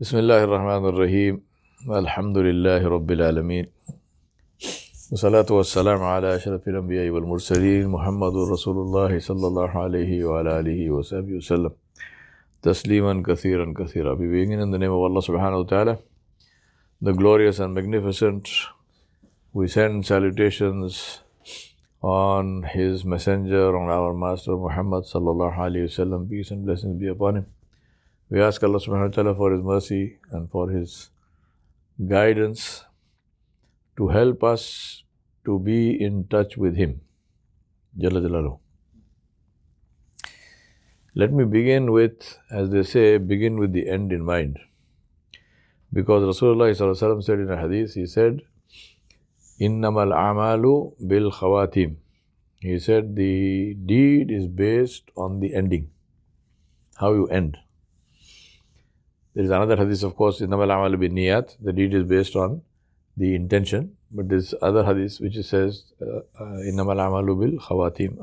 بسم 0.00 0.18
الله 0.18 0.44
الرحمن 0.44 0.84
الرحيم 0.88 1.34
الحمد 1.90 2.38
لله 2.38 2.88
رب 2.88 3.10
العالمين 3.10 3.66
والصلاة 5.10 5.48
والسلام 5.50 6.00
على 6.02 6.36
أشرف 6.38 6.68
الأنبياء 6.68 7.10
والمرسلين 7.10 7.88
محمد 7.88 8.34
رسول 8.54 8.76
الله 8.84 9.18
صلى 9.18 9.46
الله 9.46 9.70
عليه 9.84 10.24
وعلى 10.24 10.50
آله 10.60 10.80
وصحبه 10.90 11.34
وسلم 11.42 11.72
تسليما 12.62 13.22
كثيرا 13.26 13.74
كثيرا 13.78 14.14
We 14.14 14.26
begin 14.30 14.60
in 14.60 14.70
the 14.70 14.78
name 14.78 14.94
of 14.94 15.02
Allah 15.02 15.18
subhanahu 15.18 15.64
wa 15.64 15.68
ta'ala 15.68 15.98
the 17.02 17.12
glorious 17.12 17.58
and 17.58 17.74
magnificent 17.74 18.48
we 19.52 19.66
send 19.66 20.06
salutations 20.06 21.22
on 22.02 22.62
his 22.62 23.04
messenger 23.04 23.76
on 23.76 23.90
our 23.90 24.14
master 24.14 24.54
Muhammad 24.54 25.10
sallallahu 25.10 25.58
alayhi 25.58 25.90
wasallam 25.90 26.30
peace 26.30 26.52
and 26.52 26.64
blessings 26.64 27.00
be 27.00 27.08
upon 27.08 27.42
him 27.42 27.46
we 28.30 28.42
ask 28.42 28.62
Allah 28.62 28.78
subhanahu 28.78 29.08
wa 29.08 29.14
ta'ala 29.16 29.34
for 29.34 29.52
His 29.52 29.62
mercy 29.62 30.18
and 30.30 30.50
for 30.50 30.70
His 30.70 31.10
guidance 32.06 32.84
to 33.96 34.08
help 34.08 34.44
us 34.44 35.02
to 35.44 35.58
be 35.58 36.00
in 36.00 36.26
touch 36.28 36.56
with 36.56 36.76
Him. 36.76 37.00
Jalla 37.98 38.20
Jalalu. 38.20 38.58
Let 41.14 41.32
me 41.32 41.44
begin 41.44 41.90
with, 41.90 42.38
as 42.50 42.70
they 42.70 42.82
say, 42.82 43.18
begin 43.18 43.58
with 43.58 43.72
the 43.72 43.88
end 43.88 44.12
in 44.12 44.24
mind. 44.24 44.58
Because 45.92 46.22
Rasulullah 46.22 47.24
said 47.24 47.38
in 47.40 47.50
a 47.50 47.56
hadith, 47.56 47.94
he 47.94 48.06
said, 48.06 48.42
Innamal 49.58 50.12
amalu 50.14 50.94
bil 51.04 51.32
khawatim. 51.32 51.96
He 52.60 52.78
said 52.78 53.16
the 53.16 53.74
deed 53.74 54.30
is 54.30 54.46
based 54.46 55.10
on 55.16 55.40
the 55.40 55.54
ending, 55.54 55.90
how 56.96 57.14
you 57.14 57.26
end. 57.28 57.56
There 59.38 59.44
is 59.44 59.52
another 59.52 59.76
hadith, 59.76 60.02
of 60.02 60.16
course, 60.16 60.40
in 60.40 60.50
Namal 60.50 60.64
Amal 60.64 60.98
Niyat. 60.98 61.58
The 61.60 61.72
deed 61.72 61.94
is 61.94 62.02
based 62.02 62.34
on 62.34 62.62
the 63.16 63.36
intention. 63.36 63.92
But 64.10 64.28
this 64.28 64.52
other 64.60 64.84
hadith 64.84 65.20
which 65.20 65.36
says, 65.46 65.92
uh, 66.02 66.06
uh, 66.40 66.56
Innamal 66.70 66.98
Amalu 66.98 67.38
bil 67.38 67.60
Khawatim, 67.60 68.18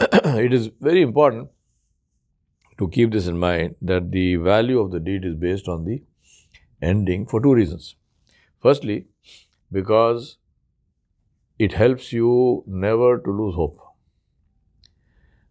It 0.42 0.54
is 0.54 0.70
very 0.80 1.02
important 1.02 1.50
to 2.78 2.88
keep 2.88 3.12
this 3.12 3.26
in 3.26 3.38
mind 3.38 3.76
that 3.82 4.10
the 4.10 4.36
value 4.36 4.78
of 4.80 4.90
the 4.90 5.00
deed 5.00 5.26
is 5.26 5.34
based 5.34 5.68
on 5.68 5.84
the 5.84 6.02
ending 6.80 7.26
for 7.26 7.42
two 7.42 7.52
reasons. 7.52 7.94
Firstly, 8.62 9.04
because 9.70 10.38
it 11.58 11.72
helps 11.72 12.10
you 12.10 12.64
never 12.66 13.18
to 13.18 13.30
lose 13.30 13.54
hope. 13.54 13.87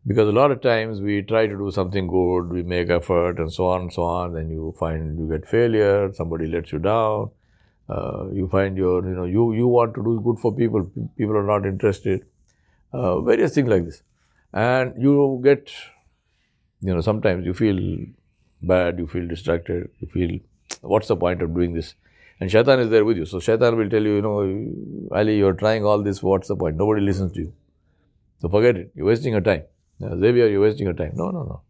Because 0.08 0.30
a 0.30 0.32
lot 0.32 0.52
of 0.52 0.62
times 0.62 1.02
we 1.02 1.22
try 1.22 1.48
to 1.48 1.58
do 1.58 1.70
something 1.70 2.08
good, 2.08 2.50
we 2.50 2.64
make 2.64 2.90
effort 2.90 3.40
and 3.40 3.52
so 3.52 3.68
on 3.68 3.82
and 3.82 3.94
so 3.94 4.04
on, 4.04 4.34
then 4.34 4.50
you 4.50 4.74
find 4.80 5.20
you 5.20 5.28
get 5.28 5.46
failure, 5.46 6.14
somebody 6.14 6.48
lets 6.48 6.72
you 6.72 6.80
down, 6.80 7.30
uh, 7.90 8.28
you 8.32 8.48
find 8.48 8.78
your, 8.78 9.06
you 9.06 9.14
know, 9.14 9.26
you, 9.26 9.54
you 9.54 9.68
want 9.68 9.94
to 9.96 10.04
do 10.04 10.22
good 10.24 10.40
for 10.40 10.56
people, 10.56 10.90
people 11.18 11.36
are 11.36 11.44
not 11.44 11.66
interested, 11.66 12.26
uh, 12.94 13.20
various 13.20 13.54
things 13.54 13.68
like 13.68 13.84
this. 13.84 14.02
And 14.54 14.94
you 15.02 15.42
get, 15.44 15.70
you 16.82 16.94
know, 16.94 17.02
sometimes 17.02 17.46
you 17.46 17.54
feel 17.54 18.06
bad, 18.64 19.00
you 19.00 19.08
feel 19.08 19.28
distracted, 19.28 19.90
you 20.00 20.08
feel, 20.08 20.40
what's 20.82 21.10
the 21.10 21.18
point 21.18 21.42
of 21.42 21.54
doing 21.54 21.74
this? 21.74 21.96
And 22.40 22.50
shaitan 22.50 22.80
is 22.80 22.90
there 22.90 23.04
with 23.04 23.18
you. 23.18 23.26
So 23.26 23.42
shaitan 23.42 23.76
will 23.76 23.90
tell 23.90 24.04
you, 24.04 24.16
you 24.16 24.22
know, 24.22 25.12
Ali, 25.12 25.38
you're 25.38 25.54
trying 25.54 25.84
all 25.84 26.02
this, 26.02 26.24
what's 26.24 26.48
the 26.48 26.56
point? 26.56 26.78
Nobody 26.78 27.02
listens 27.02 27.34
to 27.34 27.40
you. 27.42 27.54
So 28.40 28.48
forget 28.48 28.78
it, 28.78 28.92
you're 28.96 29.08
wasting 29.08 29.34
your 29.34 29.42
time. 29.42 29.64
Xavier, 30.02 30.48
you're 30.48 30.62
wasting 30.62 30.86
your 30.86 30.94
time. 30.94 31.14
No, 31.16 31.30
no, 31.32 31.44
no. 31.44 31.62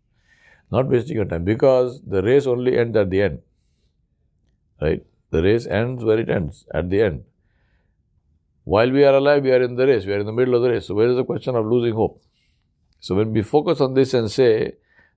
Not 0.72 0.88
wasting 0.88 1.16
your 1.16 1.26
time 1.26 1.46
because 1.46 2.02
the 2.06 2.22
race 2.22 2.46
only 2.46 2.78
ends 2.78 2.98
at 2.98 3.10
the 3.10 3.22
end. 3.22 3.42
Right? 4.82 5.06
The 5.32 5.42
race 5.42 5.66
ends 5.66 6.04
where 6.04 6.20
it 6.20 6.30
ends, 6.30 6.66
at 6.74 6.90
the 6.90 7.02
end. 7.02 7.24
While 8.64 8.92
we 8.92 9.06
are 9.06 9.16
alive, 9.16 9.44
we 9.44 9.52
are 9.52 9.62
in 9.62 9.76
the 9.76 9.88
race, 9.88 10.06
we 10.06 10.14
are 10.14 10.20
in 10.20 10.26
the 10.26 10.34
middle 10.34 10.56
of 10.56 10.62
the 10.62 10.70
race. 10.70 10.88
So, 10.88 10.96
where 10.96 11.08
is 11.08 11.16
the 11.16 11.24
question 11.24 11.56
of 11.56 11.66
losing 11.66 11.94
hope? 11.94 12.22
So, 13.00 13.16
when 13.16 13.32
we 13.32 13.42
focus 13.42 13.80
on 13.80 13.94
this 13.94 14.14
and 14.14 14.30
say, 14.30 14.74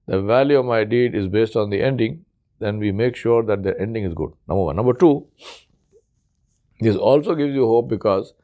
the 0.07 0.21
value 0.21 0.59
of 0.59 0.67
my 0.67 0.85
deed 0.85 1.15
is 1.15 1.27
based 1.29 1.57
on 1.57 1.71
the 1.71 1.83
ending, 1.83 2.25
then 2.59 2.79
we 2.79 2.93
make 2.93 3.17
sure 3.17 3.43
that 3.43 3.63
the 3.63 3.79
ending 3.81 4.05
is 4.05 4.15
good. 4.15 4.33
Number 4.49 4.65
one. 4.65 4.77
Number 4.77 4.93
two, 4.93 5.27
this 6.81 6.97
also 6.97 7.35
gives 7.35 7.55
you 7.55 7.67
hope 7.67 7.89
because 7.89 8.35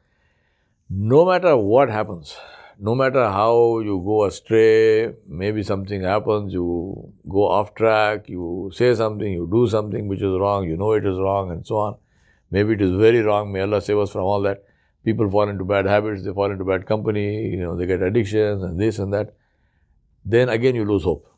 no 0.88 1.24
matter 1.26 1.56
what 1.56 1.88
happens, 1.88 2.36
no 2.78 2.94
matter 2.94 3.24
how 3.30 3.78
you 3.80 4.02
go 4.04 4.24
astray, 4.24 5.12
maybe 5.26 5.62
something 5.62 6.02
happens, 6.02 6.52
you 6.52 7.12
go 7.28 7.48
off 7.48 7.74
track, 7.74 8.28
you 8.28 8.70
say 8.74 8.94
something, 8.94 9.32
you 9.32 9.48
do 9.50 9.66
something 9.68 10.08
which 10.08 10.20
is 10.20 10.38
wrong, 10.38 10.68
you 10.68 10.76
know 10.76 10.92
it 10.92 11.06
is 11.06 11.18
wrong, 11.18 11.50
and 11.50 11.66
so 11.66 11.76
on. 11.76 11.96
Maybe 12.50 12.74
it 12.74 12.82
is 12.82 12.92
very 12.92 13.22
wrong. 13.22 13.52
May 13.52 13.62
Allah 13.62 13.80
save 13.80 13.98
us 13.98 14.10
from 14.10 14.22
all 14.22 14.42
that. 14.42 14.64
People 15.04 15.30
fall 15.30 15.48
into 15.48 15.64
bad 15.64 15.86
habits, 15.86 16.24
they 16.24 16.32
fall 16.32 16.50
into 16.50 16.64
bad 16.64 16.86
company, 16.86 17.48
you 17.48 17.62
know, 17.62 17.76
they 17.76 17.86
get 17.86 18.02
addictions 18.02 18.62
and 18.62 18.78
this 18.78 18.98
and 18.98 19.12
that. 19.12 19.34
Then 20.24 20.48
again, 20.48 20.74
you 20.74 20.84
lose 20.84 21.04
hope. 21.04 21.32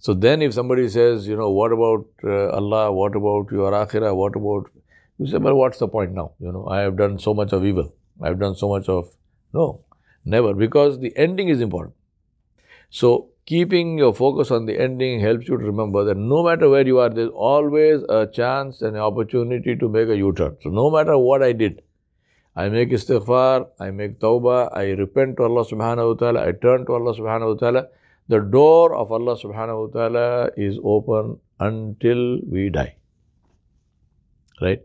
So 0.00 0.14
then, 0.14 0.42
if 0.42 0.54
somebody 0.54 0.88
says, 0.88 1.26
you 1.26 1.36
know, 1.36 1.50
what 1.50 1.72
about 1.72 2.06
uh, 2.22 2.50
Allah? 2.50 2.92
What 2.92 3.16
about 3.16 3.50
your 3.50 3.72
akhirah? 3.72 4.14
What 4.14 4.36
about 4.36 4.70
you 5.18 5.26
say, 5.26 5.38
well, 5.38 5.54
what's 5.54 5.78
the 5.78 5.88
point 5.88 6.12
now? 6.12 6.32
You 6.38 6.52
know, 6.52 6.68
I 6.68 6.80
have 6.80 6.96
done 6.96 7.18
so 7.18 7.34
much 7.34 7.52
of 7.52 7.64
evil. 7.64 7.92
I 8.22 8.28
have 8.28 8.38
done 8.38 8.54
so 8.54 8.68
much 8.68 8.88
of 8.88 9.10
no. 9.52 9.80
Never, 10.34 10.52
because 10.52 10.98
the 11.00 11.16
ending 11.16 11.48
is 11.48 11.62
important. 11.62 11.94
So, 12.90 13.30
keeping 13.46 13.96
your 13.96 14.14
focus 14.14 14.50
on 14.50 14.66
the 14.66 14.78
ending 14.78 15.20
helps 15.20 15.48
you 15.48 15.56
to 15.56 15.64
remember 15.64 16.04
that 16.04 16.18
no 16.18 16.42
matter 16.44 16.68
where 16.68 16.86
you 16.86 16.98
are, 16.98 17.08
there's 17.08 17.30
always 17.30 18.02
a 18.10 18.26
chance 18.26 18.82
and 18.82 18.94
an 18.94 19.00
opportunity 19.02 19.74
to 19.74 19.88
make 19.88 20.08
a 20.08 20.16
U 20.18 20.32
turn. 20.34 20.58
So, 20.62 20.68
no 20.68 20.90
matter 20.90 21.16
what 21.16 21.42
I 21.42 21.52
did, 21.52 21.80
I 22.54 22.68
make 22.68 22.90
istighfar, 22.90 23.68
I 23.80 23.90
make 23.90 24.18
tawbah, 24.20 24.68
I 24.76 24.90
repent 25.00 25.38
to 25.38 25.44
Allah 25.44 25.64
subhanahu 25.64 26.08
wa 26.10 26.18
ta'ala, 26.22 26.46
I 26.46 26.52
turn 26.52 26.84
to 26.86 26.92
Allah 26.92 27.14
subhanahu 27.14 27.54
wa 27.54 27.60
ta'ala. 27.60 27.86
The 28.28 28.40
door 28.40 28.94
of 28.96 29.10
Allah 29.10 29.36
subhanahu 29.44 29.86
wa 29.86 29.92
ta'ala 29.94 30.50
is 30.58 30.78
open 30.84 31.38
until 31.58 32.40
we 32.46 32.68
die. 32.68 32.96
Right? 34.60 34.82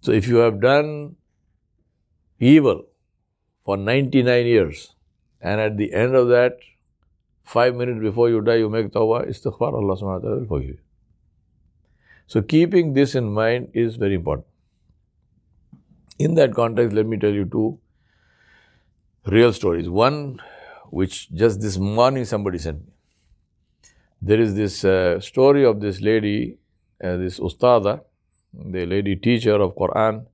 So, 0.00 0.12
if 0.12 0.28
you 0.28 0.36
have 0.36 0.62
done 0.62 1.16
evil, 2.40 2.86
for 3.64 3.76
99 3.76 4.46
years. 4.46 4.94
And 5.40 5.60
at 5.60 5.76
the 5.76 5.92
end 5.92 6.14
of 6.14 6.28
that, 6.28 6.58
five 7.42 7.74
minutes 7.74 8.00
before 8.00 8.28
you 8.28 8.40
die, 8.40 8.56
you 8.56 8.68
make 8.68 8.90
tawbah, 8.92 9.28
istighfar, 9.28 9.72
Allah 9.74 9.96
subhanahu 9.96 10.22
wa 10.22 10.24
ta'ala 10.28 10.38
will 10.40 10.46
forgive 10.46 10.68
you. 10.68 10.78
So 12.26 12.42
keeping 12.42 12.94
this 12.94 13.14
in 13.14 13.32
mind 13.32 13.70
is 13.74 13.96
very 13.96 14.14
important. 14.14 14.46
In 16.18 16.34
that 16.34 16.54
context, 16.54 16.94
let 16.94 17.06
me 17.06 17.18
tell 17.18 17.32
you 17.32 17.44
two 17.44 17.78
real 19.26 19.52
stories. 19.52 19.88
One, 19.88 20.40
which 20.90 21.30
just 21.32 21.60
this 21.60 21.78
morning 21.78 22.24
somebody 22.24 22.58
sent 22.58 22.86
me. 22.86 22.92
There 24.20 24.40
is 24.40 24.54
this 24.54 24.84
uh, 24.84 25.20
story 25.20 25.64
of 25.64 25.80
this 25.80 26.00
lady, 26.00 26.58
uh, 27.02 27.16
this 27.16 27.40
ustada, 27.40 28.02
the 28.54 28.86
lady 28.86 29.16
teacher 29.16 29.54
of 29.60 29.74
Quran 29.74 30.26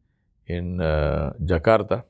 in 0.47 0.81
uh, 0.81 1.33
Jakarta 1.43 2.05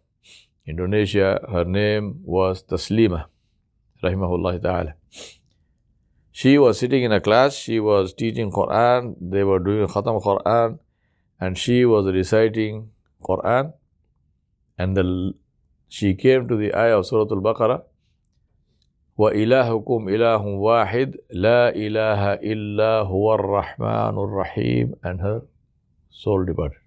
Indonesia, 0.68 1.40
her 1.52 1.66
name 1.66 2.22
was 2.24 2.64
Taslima, 2.64 3.26
rahimahullah 4.02 4.62
ta'ala. 4.62 4.94
She 6.32 6.58
was 6.58 6.80
sitting 6.80 7.04
in 7.04 7.12
a 7.12 7.22
class, 7.22 7.54
she 7.54 7.80
was 7.80 8.14
teaching 8.14 8.52
Quran, 8.52 9.16
they 9.20 9.44
were 9.44 9.60
doing 9.60 9.88
Khatam 9.88 10.22
Quran, 10.24 10.80
and 11.40 11.58
she 11.58 11.86
was 11.86 12.06
reciting 12.08 12.92
Quran, 13.22 13.74
and 14.78 14.98
the, 14.98 15.34
she 15.88 16.16
came 16.16 16.48
to 16.48 16.56
the 16.56 16.74
ayah 16.74 17.00
of 17.00 17.06
Surah 17.06 17.28
Al-Baqarah, 17.30 17.84
وإلهكم 19.18 20.10
إله 20.10 20.42
واحد 20.46 21.18
لا 21.38 21.70
إله 21.70 22.34
إلا 22.34 23.06
هو 23.06 23.36
الرحمن 23.36 24.16
الرحيم 24.18 24.98
and 25.04 25.22
her 25.22 25.42
soul 26.10 26.44
departed 26.46 26.82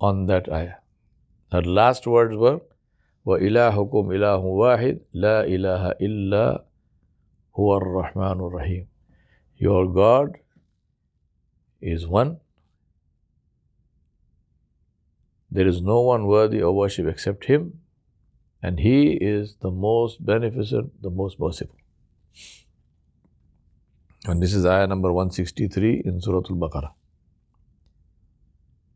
on 0.00 0.26
that 0.26 0.50
ayah. 0.50 0.82
Her 1.52 1.62
last 1.62 2.06
words 2.06 2.36
were, 2.36 2.60
وَإِلَهُكُمْ 3.26 4.04
إِلَهٌ 4.16 4.42
وَاحِدٌ 4.42 5.00
لَا 5.14 5.46
إِلَهَ 5.46 5.94
إِلَّا 6.00 6.64
هُوَ 7.58 7.80
الرَّحْمَنُ 7.80 8.38
الرَّحِيمُ 8.40 8.86
Your 9.56 9.92
God 9.92 10.38
is 11.80 12.06
one. 12.06 12.40
There 15.50 15.66
is 15.66 15.80
no 15.80 16.00
one 16.00 16.26
worthy 16.26 16.60
of 16.60 16.74
worship 16.74 17.06
except 17.06 17.44
Him, 17.44 17.80
and 18.62 18.80
He 18.80 19.12
is 19.12 19.56
the 19.62 19.70
most 19.70 20.24
beneficent, 20.24 21.00
the 21.00 21.10
most 21.10 21.38
merciful. 21.38 21.76
And 24.26 24.42
this 24.42 24.54
is 24.54 24.66
ayah 24.66 24.86
number 24.86 25.12
163 25.12 26.02
in 26.04 26.20
Surah 26.20 26.38
Al 26.50 26.56
Baqarah. 26.56 26.92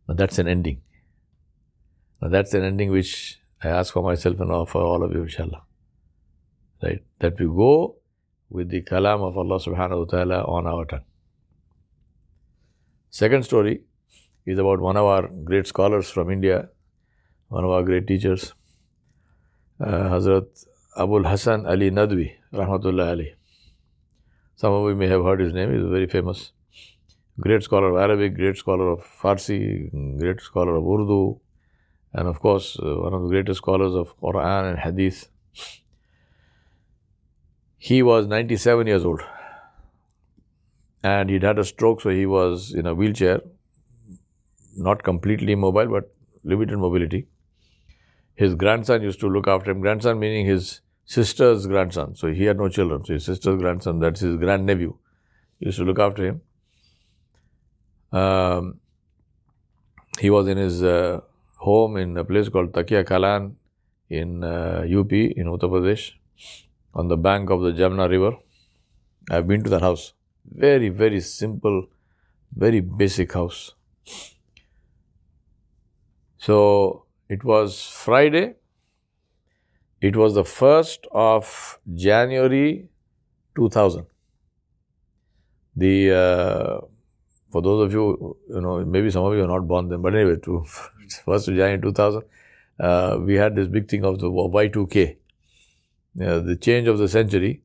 Now 0.09 0.15
that's 0.15 0.39
an 0.39 0.49
ending. 0.49 0.81
Now 2.24 2.30
that's 2.30 2.54
an 2.54 2.64
ending 2.64 2.90
which 2.90 3.38
I 3.62 3.68
ask 3.68 3.92
for 3.92 4.02
myself 4.02 4.40
and 4.40 4.70
for 4.70 4.82
all 4.82 5.04
of 5.04 5.12
you, 5.12 5.24
inshallah. 5.24 5.62
Right? 6.82 7.04
That 7.20 7.38
we 7.38 7.48
go 7.48 7.98
with 8.50 8.70
the 8.70 8.82
kalam 8.82 9.28
of 9.28 9.38
Allah 9.38 9.60
subhanahu 9.60 10.00
wa 10.00 10.06
ta'ala 10.06 10.44
on 10.44 10.66
our 10.66 10.86
tongue. 10.86 11.04
Second 13.10 13.44
story 13.44 13.82
is 14.46 14.58
about 14.58 14.80
one 14.80 14.96
of 14.96 15.04
our 15.04 15.28
great 15.44 15.68
scholars 15.68 16.10
from 16.10 16.32
India, 16.32 16.70
one 17.50 17.66
of 17.66 17.72
our 17.72 17.84
great 17.84 18.08
teachers, 18.08 18.54
uh, 19.82 20.10
Hazrat 20.16 20.66
Abul 20.96 21.24
Hassan 21.26 21.66
Ali 21.66 21.92
Nadwi, 21.92 22.32
Rahmatullah 22.54 23.10
Ali. 23.10 23.36
Some 24.56 24.72
of 24.72 24.88
you 24.88 24.96
may 24.96 25.10
have 25.10 25.24
heard 25.26 25.42
his 25.42 25.54
name, 25.54 25.72
he 25.72 25.78
is 25.78 25.90
very 25.90 26.08
famous. 26.08 26.54
Great 27.38 27.64
scholar 27.64 27.90
of 27.90 27.98
Arabic, 27.98 28.36
great 28.36 28.56
scholar 28.56 28.92
of 28.92 29.06
Farsi, 29.22 29.90
great 30.18 30.40
scholar 30.40 30.76
of 30.76 30.86
Urdu, 30.86 31.42
and 32.14 32.28
of 32.28 32.40
course, 32.40 32.78
uh, 32.80 32.96
one 32.96 33.14
of 33.14 33.24
the 33.24 33.30
greatest 33.30 33.58
scholars 33.58 33.96
of 33.96 34.18
Quran 34.20 34.70
and 34.72 34.80
Hadith. 34.80 35.28
He 37.78 38.02
was 38.02 38.28
97 38.28 38.88
years 38.88 39.04
old 39.04 39.22
and 41.04 41.30
he'd 41.30 41.44
had 41.44 41.60
a 41.60 41.66
stroke, 41.66 42.02
so 42.02 42.10
he 42.10 42.26
was 42.26 42.74
in 42.74 42.86
a 42.86 42.96
wheelchair, 42.96 43.42
not 44.78 45.04
completely 45.04 45.54
mobile, 45.54 45.88
but 45.88 46.14
limited 46.44 46.78
mobility. 46.78 47.28
His 48.36 48.56
grandson 48.56 49.04
used 49.04 49.20
to 49.20 49.28
look 49.28 49.48
after 49.48 49.72
him. 49.72 49.82
Grandson 49.82 50.18
meaning 50.18 50.46
his 50.46 50.82
sister's 51.06 51.68
grandson. 51.68 52.16
So 52.16 52.32
he 52.32 52.46
had 52.46 52.58
no 52.58 52.70
children. 52.70 53.04
So 53.06 53.14
his 53.14 53.26
sister's 53.26 53.60
grandson, 53.60 54.00
that's 54.00 54.22
his 54.22 54.38
grandnephew, 54.38 54.96
used 55.60 55.78
to 55.78 55.84
look 55.84 56.00
after 56.00 56.26
him. 56.26 56.42
Um, 58.12 58.80
he 60.20 60.30
was 60.30 60.48
in 60.48 60.58
his 60.58 60.82
uh, 60.82 61.22
home 61.66 61.98
in 61.98 62.18
a 62.18 62.24
place 62.26 62.50
called 62.50 62.74
Takia 62.74 63.04
Kalan 63.06 63.56
in 64.10 64.44
uh, 64.44 64.86
UP 65.00 65.12
in 65.14 65.48
Uttar 65.48 65.70
Pradesh 65.74 66.12
on 66.94 67.08
the 67.08 67.18
bank 67.18 67.50
of 67.50 67.62
the 67.62 67.72
Jamna 67.72 68.10
River. 68.10 68.36
I've 69.32 69.48
been 69.48 69.64
to 69.64 69.70
that 69.70 69.82
house. 69.82 70.14
Very, 70.46 70.90
very 70.90 71.22
simple, 71.22 71.88
very 72.54 72.82
basic 72.82 73.34
house. 73.34 73.72
So 76.38 77.06
it 77.30 77.44
was 77.44 77.80
Friday. 77.88 78.56
It 80.02 80.18
was 80.18 80.34
the 80.34 80.44
1st 80.44 81.08
of 81.14 81.80
January 81.94 82.90
2000. 83.56 84.06
The, 85.78 86.12
uh, 86.12 86.93
for 87.54 87.62
those 87.62 87.86
of 87.86 87.94
you, 87.94 88.36
you 88.50 88.62
know, 88.62 88.84
maybe 88.84 89.12
some 89.12 89.24
of 89.26 89.34
you 89.36 89.44
are 89.44 89.48
not 89.56 89.68
born 89.68 89.88
then, 89.88 90.02
but 90.02 90.16
anyway, 90.16 90.38
to 90.38 90.66
1st 90.68 91.48
of 91.50 91.56
January 91.56 91.80
2000, 91.80 92.24
uh, 92.80 93.18
we 93.22 93.36
had 93.36 93.56
this 93.56 93.68
big 93.68 93.88
thing 93.88 94.04
of 94.04 94.20
the 94.20 94.28
Y2K, 94.28 95.18
uh, 96.20 96.40
the 96.40 96.56
change 96.56 96.88
of 96.88 96.98
the 96.98 97.08
century. 97.08 97.62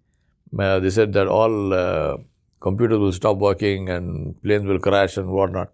Uh, 0.59 0.79
they 0.79 0.91
said 0.91 1.15
that 1.15 1.27
all 1.27 1.73
uh, 1.73 2.19
computers 2.61 2.99
will 2.99 3.13
stop 3.13 3.39
working 3.39 3.89
and 3.89 4.41
planes 4.43 4.67
will 4.67 4.79
crash 4.79 5.17
and 5.17 5.31
whatnot. 5.31 5.73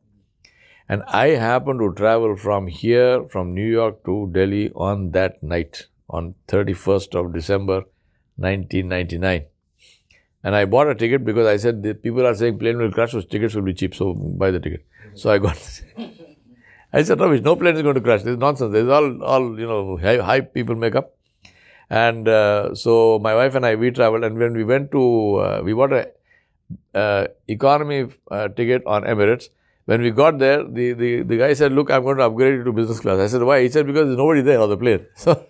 And 0.89 1.03
I 1.09 1.29
happened 1.31 1.81
to 1.81 1.93
travel 1.95 2.37
from 2.37 2.69
here, 2.69 3.29
from 3.29 3.53
New 3.53 3.69
York 3.69 4.05
to 4.05 4.31
Delhi 4.33 4.71
on 4.77 5.11
that 5.11 5.43
night, 5.43 5.87
on 6.09 6.37
31st 6.47 7.19
of 7.19 7.35
December 7.35 7.83
1999. 8.37 9.47
And 10.45 10.55
I 10.55 10.67
bought 10.67 10.89
a 10.89 10.95
ticket 10.95 11.25
because 11.25 11.47
I 11.47 11.57
said 11.57 11.83
the 11.83 11.95
people 11.95 12.27
are 12.27 12.35
saying 12.35 12.59
plane 12.59 12.79
will 12.79 12.93
crash, 12.93 13.13
so 13.13 13.21
tickets 13.23 13.55
will 13.55 13.63
be 13.63 13.75
cheap, 13.75 13.95
so 13.95 14.13
buy 14.15 14.51
the 14.51 14.61
ticket. 14.61 14.85
So 15.15 15.31
I 15.31 15.39
got. 15.39 15.57
I 16.93 17.03
said, 17.03 17.19
no, 17.19 17.35
no 17.35 17.57
plane 17.57 17.75
is 17.75 17.83
going 17.83 17.97
to 17.97 18.01
crash. 18.01 18.23
This 18.23 18.35
is 18.35 18.39
nonsense. 18.39 18.73
This 18.73 18.85
is 18.85 18.91
all, 18.91 19.23
all 19.25 19.59
you 19.59 19.67
know, 19.67 19.97
hype 19.97 20.55
people 20.55 20.77
make 20.77 20.95
up. 20.95 21.17
And 21.91 22.29
uh, 22.29 22.75
so 22.75 23.19
my 23.19 23.35
wife 23.35 23.57
and 23.57 23.67
I, 23.67 23.75
we 23.75 23.91
traveled, 23.91 24.23
and 24.23 24.39
when 24.39 24.53
we 24.53 24.63
went 24.63 24.93
to, 24.93 25.37
uh, 25.37 25.63
we 25.65 25.73
bought 25.73 25.93
a 25.93 26.11
uh, 26.95 27.27
economy 27.49 28.07
uh, 28.31 28.49
ticket 28.49 28.87
on 28.87 29.03
Emirates. 29.03 29.49
When 29.87 30.03
we 30.03 30.13
got 30.13 30.39
there, 30.39 30.63
the, 30.63 30.93
the, 30.93 31.23
the 31.23 31.37
guy 31.37 31.53
said, 31.55 31.73
Look, 31.73 31.91
I'm 31.91 32.03
going 32.05 32.19
to 32.19 32.25
upgrade 32.25 32.55
you 32.55 32.65
to 32.65 32.73
business 32.73 33.01
class. 33.01 33.19
I 33.19 33.27
said, 33.27 33.43
Why? 33.43 33.63
He 33.63 33.69
said, 33.71 33.87
Because 33.87 34.07
there's 34.07 34.17
nobody 34.17 34.43
there 34.43 34.61
on 34.61 34.69
the 34.69 34.77
plane. 34.77 35.07
So 35.17 35.47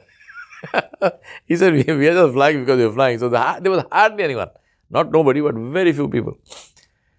he 1.46 1.56
said, 1.56 1.72
we, 1.72 1.82
we 1.94 2.08
are 2.08 2.14
just 2.14 2.32
flying 2.32 2.60
because 2.60 2.78
we're 2.78 2.92
flying. 2.92 3.18
So 3.18 3.28
the, 3.28 3.58
there 3.60 3.70
was 3.70 3.84
hardly 3.90 4.24
anyone. 4.24 4.48
Not 4.94 5.10
nobody, 5.10 5.40
but 5.40 5.54
very 5.54 5.92
few 5.92 6.08
people. 6.08 6.34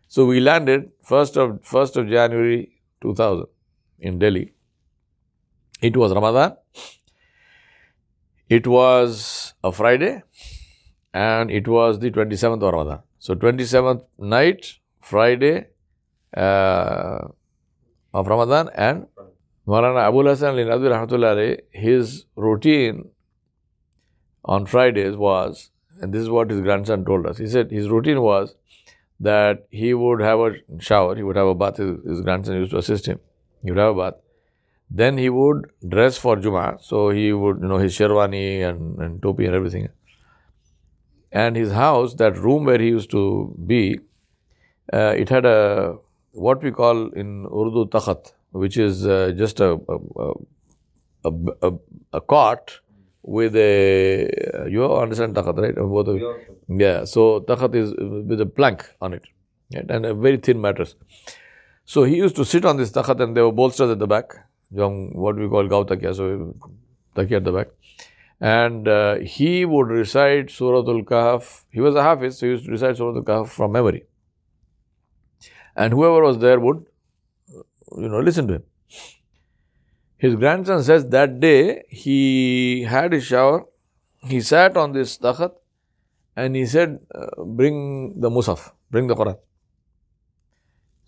So 0.07 0.25
we 0.25 0.39
landed 0.39 0.92
1st 1.10 1.38
of, 1.44 1.62
1st 1.63 1.98
of 1.98 2.07
January 2.10 2.72
2000 3.01 3.45
in 4.00 4.18
Delhi. 4.19 4.54
It 5.81 5.98
was 5.98 6.13
Ramadan. 6.13 6.56
It 8.48 8.66
was 8.66 9.54
a 9.63 9.72
Friday 9.72 10.24
and 11.13 11.51
it 11.51 11.68
was 11.68 12.00
the 12.00 12.12
27th 12.12 12.63
of 12.63 12.74
Ramadan. 12.74 13.01
So 13.19 13.36
27th 13.36 14.04
night, 14.19 14.75
Friday 15.01 15.68
uh, 16.36 17.19
of 18.13 18.28
Ramadan 18.28 18.69
and 18.75 19.07
Maulana 19.68 20.07
Abu 20.07 20.24
Hassan 20.24 20.50
Ali 20.54 20.63
Nadwi 20.63 20.89
Rahmatullah 20.94 21.57
his 21.71 22.25
routine 22.36 23.10
on 24.44 24.66
Fridays 24.66 25.16
was, 25.18 25.71
and 26.01 26.13
this 26.13 26.21
is 26.21 26.30
what 26.30 26.50
his 26.50 26.62
grandson 26.62 27.06
told 27.06 27.25
us, 27.25 27.38
he 27.38 27.47
said 27.47 27.71
his 27.71 27.89
routine 27.89 28.21
was 28.21 28.56
that 29.19 29.68
he 29.71 29.94
would 29.94 30.21
have 30.21 30.39
a 30.39 30.56
shower, 30.80 31.15
he 31.15 31.24
would 31.24 31.36
have 31.36 31.47
a 31.47 31.56
bath, 31.56 31.77
his, 31.77 32.03
his 32.03 32.21
grandson 32.21 32.56
used 32.56 32.71
to 32.71 32.77
assist 32.77 33.06
him, 33.06 33.19
he 33.63 33.71
would 33.71 33.80
have 33.80 33.97
a 33.97 34.12
bath. 34.12 34.21
Then 34.89 35.18
he 35.18 35.30
would 35.30 35.71
dress 35.88 36.18
for 36.18 36.36
Jummah, 36.36 36.81
so 36.81 37.09
he 37.09 37.33
would, 37.33 37.59
you 37.62 37.68
know, 37.68 37.77
his 37.77 37.97
sherwani 37.97 38.62
and, 38.62 39.00
and 39.00 39.21
topi 39.21 39.45
and 39.45 39.56
everything. 39.56 39.89
And 41.31 41.56
his 41.56 41.71
house, 41.71 42.13
that 42.15 42.38
room 42.38 42.65
where 42.65 42.80
he 42.80 42.89
used 42.89 43.09
to 43.12 43.56
be, 43.65 44.00
uh, 44.94 45.13
it 45.18 45.30
had 45.30 45.45
a 45.45 45.97
what 46.31 46.62
we 46.62 46.71
call 46.71 47.09
in 47.13 47.45
Urdu 47.45 47.88
takhat, 47.89 48.33
which 48.51 48.77
is 48.77 49.06
uh, 49.07 49.31
just 49.36 49.59
a 49.59 49.80
a, 49.89 50.31
a, 51.25 51.31
a, 51.63 51.71
a 52.13 52.21
cot 52.21 52.80
with 53.25 53.56
a 53.56 54.68
you 54.69 54.86
understand 54.95 55.36
takhat 55.36 55.57
right? 55.57 55.75
Both 55.75 56.07
of. 56.07 56.22
Yeah. 56.68 57.06
So 57.06 57.42
takhat 57.42 57.75
is 57.75 57.94
with 57.98 58.39
a 58.39 58.45
plank 58.45 58.86
on 59.01 59.13
it, 59.13 59.24
right? 59.74 59.89
and 59.89 60.06
a 60.06 60.13
very 60.13 60.38
thin 60.38 60.62
mattress. 60.62 60.95
So 61.86 62.04
he 62.04 62.16
used 62.18 62.36
to 62.36 62.45
sit 62.45 62.66
on 62.66 62.77
this 62.77 62.92
takhat, 62.92 63.22
and 63.22 63.36
there 63.36 63.45
were 63.45 63.51
bolsters 63.51 63.89
at 63.92 64.00
the 64.00 64.07
back, 64.07 64.36
what 64.69 65.36
we 65.36 65.48
call 65.48 65.68
gaw 65.68 65.83
takia, 65.83 66.16
so 66.16 66.56
takia 67.16 67.38
at 67.38 67.44
the 67.44 67.51
back. 67.51 67.68
And 68.42 68.88
uh, 68.88 69.16
he 69.16 69.66
would 69.66 69.88
recite 69.88 70.51
Surah 70.51 70.80
Al-Kahf. 70.80 71.63
He 71.71 71.80
was 71.80 71.95
a 71.95 72.04
Hafiz, 72.04 72.38
so 72.38 72.45
he 72.45 72.51
used 72.51 72.66
to 72.66 72.71
recite 72.71 72.98
Surah 72.98 73.16
Al-Kahf 73.16 73.50
from 73.50 73.71
memory. 73.71 74.04
And 75.75 75.94
whoever 75.94 76.21
was 76.21 76.40
there 76.40 76.59
would, 76.59 76.85
you 77.97 78.09
know, 78.09 78.19
listen 78.19 78.47
to 78.47 78.56
him. 78.56 78.64
His 80.26 80.36
grandson 80.42 80.84
says 80.90 81.08
that 81.16 81.40
day 81.40 81.84
he 82.04 82.84
had 82.92 83.14
his 83.14 83.26
shower, 83.32 83.66
he 84.34 84.42
sat 84.52 84.78
on 84.84 84.94
this 84.98 85.18
takhat 85.26 85.52
and 86.36 86.56
he 86.56 86.66
said, 86.66 87.00
uh, 87.14 87.44
bring 87.60 87.76
the 88.20 88.30
Mushaf, 88.30 88.72
bring 88.90 89.08
the 89.08 89.16
Quran. 89.16 89.38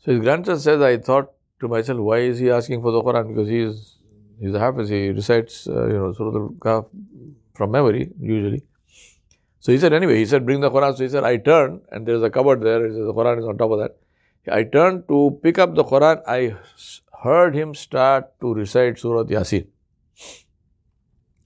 So 0.01 0.11
his 0.11 0.21
grandson 0.21 0.59
says, 0.59 0.81
I 0.81 0.97
thought 0.97 1.31
to 1.61 1.67
myself, 1.67 1.99
why 1.99 2.19
is 2.19 2.37
he 2.37 2.51
asking 2.51 2.83
for 2.83 2.91
the 2.91 3.01
Quran? 3.01 3.29
Because 3.29 3.49
he 3.49 3.61
is 3.61 3.97
he's 4.39 4.53
a 4.53 4.59
Hafiz, 4.59 4.89
he 4.89 5.09
recites, 5.09 5.67
uh, 5.67 5.87
you 5.87 5.93
know, 5.93 6.13
Surah 6.13 6.37
Al-Kahf 6.41 6.87
from 7.55 7.71
memory, 7.71 8.11
usually. 8.19 8.63
So 9.59 9.71
he 9.71 9.79
said, 9.79 9.93
anyway, 9.93 10.17
he 10.17 10.25
said, 10.25 10.45
bring 10.45 10.61
the 10.61 10.69
Quran. 10.69 10.95
So 10.95 11.03
he 11.03 11.09
said, 11.09 11.23
I 11.23 11.37
turned, 11.37 11.81
and 11.91 12.05
there's 12.07 12.21
a 12.21 12.29
cupboard 12.29 12.61
there, 12.61 12.87
says, 12.87 13.07
the 13.11 13.13
Quran 13.13 13.39
is 13.39 13.45
on 13.45 13.57
top 13.57 13.71
of 13.71 13.79
that. 13.79 13.97
I 14.49 14.63
turned 14.63 15.07
to 15.09 15.39
pick 15.43 15.57
up 15.57 15.75
the 15.75 15.83
Quran, 15.83 16.21
I 16.25 16.55
heard 17.22 17.54
him 17.54 17.74
start 17.74 18.38
to 18.40 18.52
recite 18.52 18.98
Surah 18.98 19.24
Yasin 19.24 19.66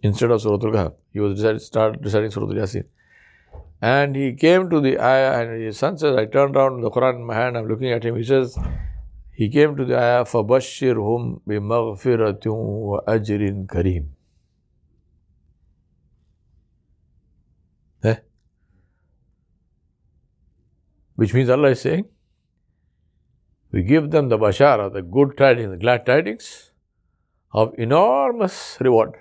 instead 0.02 0.30
of 0.30 0.40
Surah 0.40 0.66
Al-Kahf. 0.66 0.94
He 1.12 1.20
was 1.20 1.42
recite, 1.42 1.60
start 1.60 1.98
reciting 2.00 2.30
Surah 2.30 2.46
Yasin. 2.46 2.84
And 3.80 4.16
he 4.16 4.32
came 4.34 4.70
to 4.70 4.80
the 4.80 4.98
ayah, 4.98 5.42
and 5.42 5.62
his 5.62 5.78
son 5.78 5.98
says, 5.98 6.16
I 6.16 6.24
turned 6.24 6.56
around 6.56 6.80
the 6.80 6.90
Quran 6.90 7.16
in 7.16 7.26
my 7.26 7.34
hand, 7.34 7.58
I'm 7.58 7.68
looking 7.68 7.90
at 7.92 8.02
him. 8.04 8.16
He 8.16 8.24
says, 8.24 8.58
he 9.32 9.50
came 9.50 9.76
to 9.76 9.84
the 9.84 9.98
ayah, 9.98 10.24
فَبَشِّرْهُمْ 10.24 11.42
بِمَغْفِرَةٍ 11.46 12.46
وَأَجْرٍ 12.46 13.66
كَرِيمٍ 13.66 14.06
eh? 18.04 18.16
Which 21.16 21.34
means 21.34 21.50
Allah 21.50 21.68
is 21.68 21.80
saying, 21.82 22.08
we 23.72 23.82
give 23.82 24.10
them 24.10 24.28
the 24.28 24.38
bashara, 24.38 24.92
the 24.92 25.02
good 25.02 25.36
tidings, 25.36 25.70
the 25.70 25.76
glad 25.76 26.06
tidings 26.06 26.72
of 27.52 27.74
enormous 27.78 28.78
reward. 28.80 29.14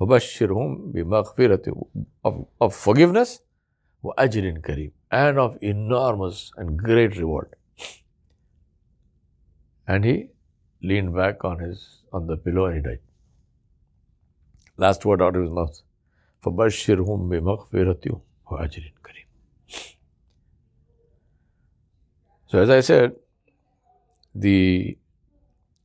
فَبَشِّرْهُمْ 0.00 0.92
بِمَغْفِرَةٍ 0.92 1.88
of, 2.24 2.46
of 2.60 2.74
forgiveness 2.74 3.40
وَأَجْرٍ 4.04 4.60
كَرِيمٍ 4.60 4.92
and 5.10 5.38
of 5.38 5.58
enormous 5.60 6.52
and 6.56 6.76
great 6.78 7.16
reward. 7.16 7.56
And 9.86 10.04
he 10.04 10.30
leaned 10.82 11.14
back 11.14 11.44
on 11.44 11.58
his 11.58 12.04
on 12.12 12.26
the 12.26 12.36
pillow 12.36 12.66
and 12.66 12.76
he 12.76 12.82
died. 12.82 13.00
Last 14.76 15.04
word 15.04 15.20
out 15.20 15.34
of 15.34 15.42
his 15.42 15.50
mouth. 15.50 15.80
فَبَشِّرْهُمْ 16.44 17.28
بِمَغْفِرَةٍ 17.28 18.20
وأجر 18.50 18.92
كريم. 19.02 19.26
So 22.53 22.61
as 22.61 22.69
I 22.69 22.81
said, 22.81 23.15
the 24.35 24.95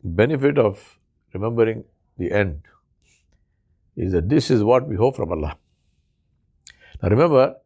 benefit 0.04 0.58
of 0.58 0.98
remembering 1.32 1.84
the 2.18 2.30
end 2.30 2.60
is 3.96 4.12
that 4.12 4.28
this 4.28 4.50
is 4.50 4.62
what 4.62 4.86
we 4.86 4.94
hope 4.94 5.16
from 5.16 5.32
Allah. 5.32 5.56
Now 7.02 7.08
remember, 7.08 7.56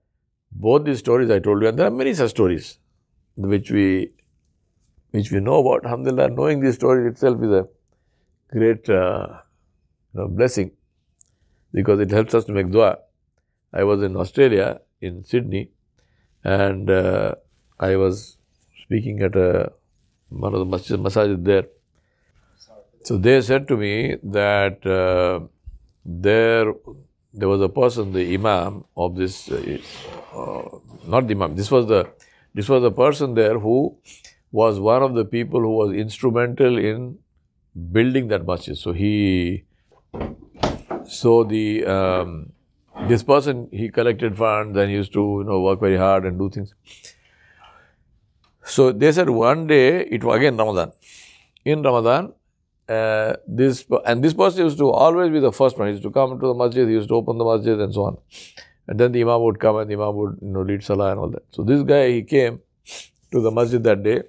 both 0.53 0.85
these 0.85 1.01
stories 1.01 1.33
I 1.33 1.41
told 1.41 1.63
you, 1.63 1.69
and 1.69 1.77
there 1.77 1.89
are 1.89 1.91
many 1.91 2.15
such 2.15 2.31
stories 2.31 2.79
which 3.35 3.73
we 3.73 4.13
which 5.11 5.33
we 5.33 5.41
know 5.41 5.57
about. 5.59 5.85
Alhamdulillah, 5.85 6.29
knowing 6.29 6.61
these 6.61 6.77
stories 6.77 7.11
itself 7.11 7.43
is 7.43 7.51
a 7.51 7.67
great 8.53 8.89
uh, 8.89 9.27
you 10.15 10.21
know, 10.21 10.29
blessing 10.29 10.71
because 11.73 11.99
it 11.99 12.13
helps 12.13 12.35
us 12.35 12.45
to 12.45 12.53
make 12.53 12.71
dua. 12.71 12.99
I 13.73 13.83
was 13.83 14.01
in 14.01 14.17
Australia, 14.17 14.81
in 15.01 15.25
Sydney, 15.25 15.73
and 16.45 16.89
uh, 16.89 17.35
I 17.81 17.97
was 17.97 18.39
speaking 18.93 19.23
at 19.23 19.35
a, 19.35 19.73
one 20.29 20.53
of 20.55 20.61
the 20.61 20.67
masjid, 20.67 20.99
masajid 21.01 21.45
there. 21.45 21.67
So 23.05 23.17
they 23.17 23.41
said 23.41 23.67
to 23.69 23.77
me 23.77 24.17
that 24.23 24.87
uh, 24.87 25.47
there 26.05 26.75
there 27.35 27.49
was 27.49 27.63
a 27.63 27.69
person, 27.69 28.13
the 28.13 28.35
imam 28.35 28.85
of 28.95 29.17
this, 29.17 29.51
uh, 29.51 29.79
uh, 30.35 30.79
not 31.07 31.27
the 31.27 31.35
imam. 31.35 31.57
This 31.57 31.71
was 31.71 31.87
the 31.87 32.11
this 32.55 32.69
was 32.69 32.85
a 32.85 32.91
person 32.91 33.35
there 33.35 33.59
who 33.59 33.97
was 34.53 34.79
one 34.79 35.03
of 35.03 35.15
the 35.15 35.25
people 35.25 35.61
who 35.61 35.75
was 35.77 35.95
instrumental 35.95 36.77
in 36.77 37.19
building 37.93 38.29
that 38.29 38.47
masjid. 38.47 38.77
So 38.77 38.93
he, 38.93 39.65
so 41.07 41.45
the 41.45 41.87
um, 41.87 42.53
this 43.09 43.23
person 43.23 43.69
he 43.73 43.89
collected 43.89 44.37
funds 44.37 44.77
and 44.77 44.93
used 44.93 45.13
to 45.15 45.27
you 45.41 45.45
know 45.51 45.61
work 45.63 45.81
very 45.81 45.97
hard 45.97 46.27
and 46.27 46.39
do 46.39 46.51
things. 46.51 46.75
So 48.64 48.92
they 48.92 49.12
said 49.12 49.28
one 49.28 49.66
day 49.66 50.02
it 50.02 50.23
was 50.25 50.37
again 50.37 50.57
Ramadan. 50.57 50.92
In 51.64 51.83
Ramadan, 51.83 52.33
uh, 52.88 53.35
this 53.47 53.85
and 54.07 54.23
this 54.23 54.35
person 54.35 54.64
used 54.64 54.78
to 54.78 54.90
always 54.90 55.31
be 55.31 55.40
the 55.40 55.52
first 55.52 55.78
one. 55.78 55.88
He 55.88 55.92
used 55.92 56.02
to 56.04 56.11
come 56.11 56.38
to 56.38 56.47
the 56.47 56.54
masjid, 56.54 56.87
he 56.87 56.95
used 56.95 57.09
to 57.09 57.14
open 57.14 57.38
the 57.38 57.45
masjid 57.45 57.78
and 57.78 57.92
so 57.92 58.04
on. 58.04 58.19
And 58.87 58.99
then 58.99 59.12
the 59.12 59.23
imam 59.23 59.42
would 59.42 59.59
come 59.61 59.76
and 59.76 59.90
the 59.90 59.95
imam 59.95 60.14
would 60.16 60.38
you 60.42 60.49
know 60.49 60.62
lead 60.62 60.83
salah 60.83 61.12
and 61.12 61.21
all 61.21 61.31
that. 61.31 61.45
So 61.50 61.64
this 61.64 61.83
guy 61.83 62.11
he 62.11 62.23
came 62.23 62.61
to 63.31 63.40
the 63.40 63.50
masjid 63.50 63.83
that 63.83 64.02
day, 64.02 64.23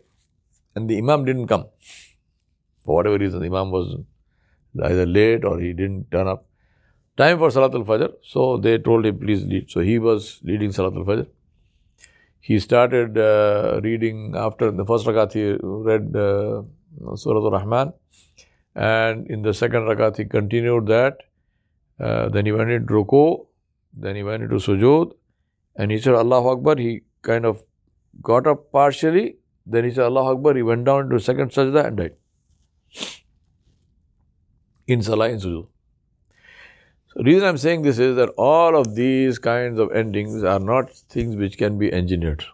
and 0.76 0.90
the 0.90 0.98
imam 0.98 1.26
didn't 1.26 1.48
come 1.48 1.66
for 2.86 2.96
whatever 2.96 3.18
reason. 3.18 3.40
The 3.40 3.48
imam 3.48 3.72
was 3.72 3.96
either 4.84 5.06
late 5.06 5.44
or 5.46 5.60
he 5.60 5.74
didn't 5.74 6.12
turn 6.12 6.28
up. 6.28 6.46
Time 7.16 7.38
for 7.38 7.50
Salatul 7.50 7.86
Fajr, 7.86 8.14
so 8.24 8.58
they 8.58 8.80
told 8.80 9.06
him 9.06 9.20
please 9.20 9.44
lead. 9.44 9.70
So 9.70 9.82
he 9.82 10.00
was 10.00 10.40
leading 10.44 10.72
Salatul 10.72 11.06
Fajr 11.06 11.28
he 12.48 12.60
started 12.60 13.18
uh, 13.18 13.80
reading 13.84 14.34
after 14.36 14.70
the 14.70 14.86
first 14.86 15.06
rakat 15.10 15.36
he 15.40 15.44
read 15.90 16.16
uh, 16.24 16.64
Surah 17.16 17.44
Al-Rahman 17.46 17.94
and 18.76 19.28
in 19.28 19.44
the 19.44 19.54
second 19.54 19.84
rakat 19.92 20.18
he 20.18 20.26
continued 20.26 20.88
that. 20.88 21.24
Uh, 22.00 22.28
then 22.28 22.46
he 22.46 22.52
went 22.52 22.70
into 22.70 22.94
ruku 22.94 23.46
then 23.94 24.16
he 24.16 24.24
went 24.24 24.44
into 24.44 24.56
sujood. 24.56 25.14
And 25.76 25.92
he 25.92 26.00
said 26.00 26.16
Allahu 26.16 26.50
Akbar 26.50 26.78
he 26.78 27.02
kind 27.22 27.46
of 27.46 27.64
got 28.22 28.46
up 28.46 28.72
partially. 28.72 29.38
Then 29.66 29.86
he 29.86 29.92
said 29.92 30.06
Allahu 30.06 30.38
Akbar 30.38 30.56
he 30.56 30.64
went 30.64 30.86
down 30.86 31.10
to 31.10 31.20
second 31.20 31.52
sajda 31.52 31.86
and 31.88 31.98
died. 31.98 32.16
In 34.86 35.02
salah 35.02 35.30
in 35.30 35.40
sujood 35.40 35.68
the 37.16 37.24
reason 37.24 37.48
I'm 37.48 37.58
saying 37.58 37.84
this 37.84 38.00
is 38.00 38.16
that 38.16 38.30
all 38.38 38.76
of 38.76 38.96
these 38.96 39.40
kinds 39.40 39.80
of 39.80 39.92
endings 39.92 40.44
are 40.44 40.60
not 40.60 40.92
things 40.94 41.36
which 41.36 41.58
can 41.58 41.78
be 41.78 41.92
engineered. 41.94 42.46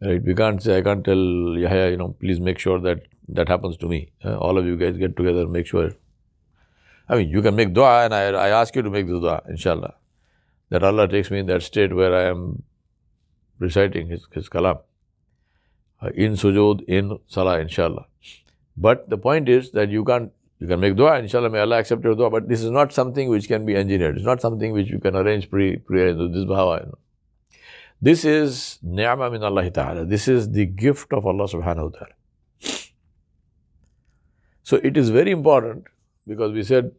Right? 0.00 0.22
We 0.22 0.34
can't 0.34 0.62
say, 0.62 0.78
I 0.78 0.82
can't 0.82 1.04
tell 1.04 1.16
Yahya, 1.16 1.90
you 1.90 1.96
know, 1.96 2.16
please 2.20 2.40
make 2.40 2.58
sure 2.58 2.80
that 2.80 3.02
that 3.28 3.48
happens 3.48 3.76
to 3.78 3.88
me. 3.88 4.12
Uh, 4.24 4.36
all 4.38 4.56
of 4.58 4.64
you 4.64 4.76
guys 4.76 4.96
get 4.96 5.16
together, 5.16 5.46
make 5.46 5.66
sure. 5.66 5.92
I 7.08 7.16
mean, 7.16 7.28
you 7.28 7.42
can 7.42 7.54
make 7.54 7.74
dua, 7.74 8.04
and 8.04 8.14
I, 8.14 8.28
I 8.28 8.48
ask 8.48 8.74
you 8.74 8.82
to 8.82 8.90
make 8.90 9.06
this 9.06 9.20
dua, 9.20 9.42
inshallah. 9.48 9.94
That 10.70 10.82
Allah 10.82 11.08
takes 11.08 11.30
me 11.30 11.40
in 11.40 11.46
that 11.46 11.62
state 11.62 11.94
where 11.94 12.14
I 12.14 12.28
am 12.28 12.62
reciting 13.58 14.08
His, 14.08 14.26
his 14.32 14.48
kalam. 14.48 14.80
Uh, 16.00 16.10
in 16.14 16.32
sujood, 16.32 16.82
in 16.84 17.18
salah, 17.26 17.58
inshallah. 17.60 18.06
But 18.76 19.10
the 19.10 19.18
point 19.18 19.48
is 19.48 19.72
that 19.72 19.90
you 19.90 20.04
can't 20.04 20.32
you 20.60 20.66
can 20.66 20.78
make 20.78 20.94
dua, 20.94 21.18
inshallah, 21.18 21.48
may 21.48 21.60
Allah 21.60 21.78
accept 21.78 22.04
your 22.04 22.14
dua, 22.14 22.28
but 22.28 22.46
this 22.46 22.62
is 22.62 22.70
not 22.70 22.92
something 22.92 23.30
which 23.30 23.48
can 23.48 23.64
be 23.64 23.74
engineered. 23.74 24.16
It's 24.16 24.26
not 24.26 24.42
something 24.42 24.72
which 24.72 24.88
you 24.88 24.98
can 24.98 25.16
arrange 25.16 25.50
pre 25.50 25.76
prayer. 25.78 26.12
This 26.12 26.36
is 26.36 26.42
You 26.42 26.48
know. 26.48 26.98
This 28.02 28.24
is 28.26 28.78
ni'mah 28.82 29.30
min 29.30 29.42
Allah 29.42 29.70
ta'ala. 29.70 30.04
This 30.04 30.28
is 30.28 30.50
the 30.50 30.66
gift 30.66 31.14
of 31.14 31.26
Allah 31.26 31.48
subhanahu 31.48 31.92
wa 31.92 31.98
ta'ala. 31.98 32.14
So 34.62 34.76
it 34.76 34.98
is 34.98 35.08
very 35.08 35.30
important 35.30 35.84
because 36.26 36.52
we 36.52 36.62
said 36.62 36.92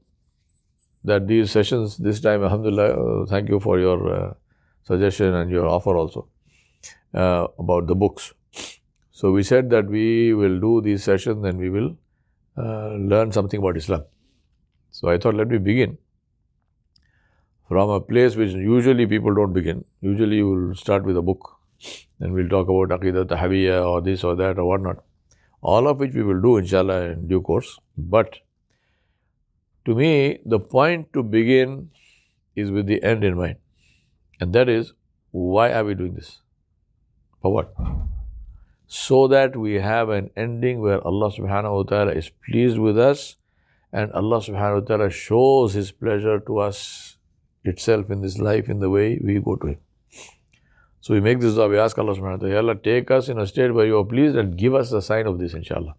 that 1.03 1.27
these 1.27 1.51
sessions 1.51 1.97
this 1.97 2.19
time, 2.19 2.43
alhamdulillah, 2.43 3.23
uh, 3.23 3.25
thank 3.27 3.47
you 3.47 3.59
for 3.59 3.79
your 3.79 4.13
uh, 4.13 4.33
suggestion 4.83 5.35
and 5.35 5.51
your 5.51 5.67
offer 5.67 5.95
also 5.95 6.27
uh, 7.13 7.47
about 7.59 7.85
the 7.85 7.95
books. 7.95 8.33
So 9.11 9.31
we 9.31 9.43
said 9.43 9.69
that 9.69 9.85
we 9.85 10.33
will 10.33 10.59
do 10.59 10.81
these 10.81 11.03
sessions 11.03 11.45
and 11.45 11.59
we 11.59 11.69
will 11.69 11.95
uh, 12.57 12.95
learn 12.95 13.31
something 13.31 13.59
about 13.59 13.77
Islam. 13.77 14.03
So 14.91 15.09
I 15.09 15.17
thought, 15.17 15.35
let 15.35 15.47
me 15.47 15.57
begin 15.57 15.97
from 17.67 17.89
a 17.89 18.01
place 18.01 18.35
which 18.35 18.51
usually 18.51 19.05
people 19.07 19.33
don't 19.33 19.53
begin. 19.53 19.85
Usually 20.01 20.37
you 20.37 20.49
will 20.49 20.75
start 20.75 21.05
with 21.05 21.15
a 21.15 21.21
book 21.21 21.57
and 22.19 22.33
we'll 22.33 22.49
talk 22.49 22.67
about 22.67 22.99
Aqidah 22.99 23.25
Tahawiyya 23.25 23.87
or 23.87 24.01
this 24.01 24.25
or 24.25 24.35
that 24.35 24.59
or 24.59 24.65
whatnot. 24.65 25.03
All 25.61 25.87
of 25.87 25.99
which 25.99 26.13
we 26.13 26.23
will 26.23 26.41
do 26.41 26.57
inshallah 26.57 27.11
in 27.11 27.27
due 27.29 27.41
course. 27.41 27.79
But 27.97 28.39
to 29.85 29.95
me, 29.95 30.39
the 30.45 30.59
point 30.59 31.13
to 31.13 31.23
begin 31.23 31.91
is 32.55 32.71
with 32.71 32.87
the 32.87 33.01
end 33.01 33.23
in 33.23 33.37
mind. 33.37 33.55
And 34.41 34.51
that 34.53 34.67
is, 34.67 34.93
why 35.31 35.71
are 35.71 35.85
we 35.85 35.95
doing 35.95 36.15
this? 36.15 36.41
For 37.41 37.53
what? 37.53 37.73
So 38.93 39.25
that 39.25 39.55
we 39.55 39.75
have 39.75 40.09
an 40.09 40.29
ending 40.35 40.81
where 40.81 40.99
Allah 41.07 41.31
subhanahu 41.31 41.75
wa 41.75 41.83
ta'ala 41.83 42.11
is 42.11 42.29
pleased 42.45 42.77
with 42.77 42.99
us 42.99 43.37
and 43.93 44.11
Allah 44.11 44.39
subhanahu 44.39 44.81
wa 44.81 44.85
ta'ala 44.87 45.09
shows 45.09 45.75
His 45.75 45.93
pleasure 45.93 46.41
to 46.41 46.57
us 46.57 47.15
itself 47.63 48.09
in 48.09 48.21
this 48.21 48.37
life 48.37 48.67
in 48.67 48.79
the 48.81 48.89
way 48.89 49.17
we 49.23 49.39
go 49.39 49.55
to 49.55 49.67
Him. 49.67 49.77
So 50.99 51.13
we 51.13 51.21
make 51.21 51.39
this 51.39 51.55
dua, 51.55 51.69
we 51.69 51.79
ask 51.79 51.97
Allah 51.97 52.15
subhanahu 52.17 52.41
wa 52.41 52.47
ta'ala, 52.47 52.57
Allah, 52.57 52.75
take 52.75 53.09
us 53.11 53.29
in 53.29 53.39
a 53.39 53.47
state 53.47 53.73
where 53.73 53.85
you 53.85 53.97
are 53.97 54.03
pleased 54.03 54.35
and 54.35 54.57
give 54.57 54.75
us 54.75 54.89
the 54.89 55.01
sign 55.01 55.25
of 55.25 55.39
this, 55.39 55.53
inshallah. 55.53 55.95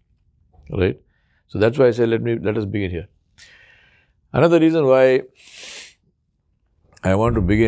Right? 0.70 1.00
So 1.46 1.60
that's 1.60 1.78
why 1.78 1.86
I 1.86 1.90
say, 1.92 2.06
let 2.06 2.22
me 2.22 2.38
let 2.40 2.58
us 2.58 2.64
begin 2.64 2.90
here. 2.90 3.06
Another 4.32 4.58
reason 4.58 4.84
why 4.84 5.22
I 7.04 7.14
want 7.14 7.36
to 7.36 7.40
begin 7.40 7.64